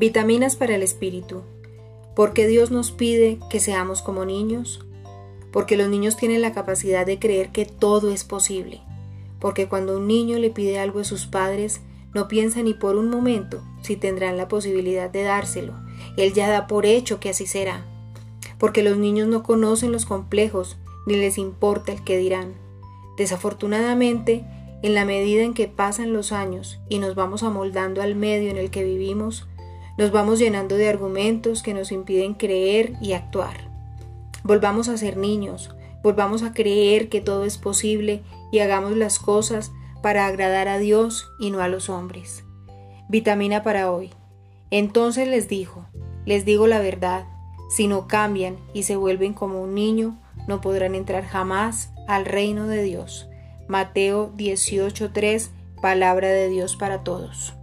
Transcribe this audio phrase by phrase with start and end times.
[0.00, 1.42] Vitaminas para el espíritu.
[2.16, 4.80] ¿Por qué Dios nos pide que seamos como niños?
[5.52, 8.80] Porque los niños tienen la capacidad de creer que todo es posible.
[9.40, 11.82] Porque cuando un niño le pide algo a sus padres,
[12.14, 15.74] no piensa ni por un momento si tendrán la posibilidad de dárselo.
[16.16, 17.84] Él ya da por hecho que así será.
[18.56, 22.54] Porque los niños no conocen los complejos ni les importa el que dirán.
[23.18, 24.46] Desafortunadamente,
[24.82, 28.56] en la medida en que pasan los años y nos vamos amoldando al medio en
[28.56, 29.46] el que vivimos,
[30.00, 33.68] nos vamos llenando de argumentos que nos impiden creer y actuar.
[34.42, 39.72] Volvamos a ser niños, volvamos a creer que todo es posible y hagamos las cosas
[40.02, 42.44] para agradar a Dios y no a los hombres.
[43.10, 44.08] Vitamina para hoy.
[44.70, 45.84] Entonces les dijo,
[46.24, 47.26] les digo la verdad,
[47.68, 52.66] si no cambian y se vuelven como un niño, no podrán entrar jamás al reino
[52.68, 53.28] de Dios.
[53.68, 55.50] Mateo 18:3,
[55.82, 57.59] palabra de Dios para todos.